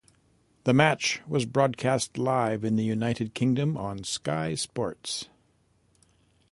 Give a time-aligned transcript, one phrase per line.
[0.63, 5.29] The match was broadcast live in the United Kingdom on Sky Sports.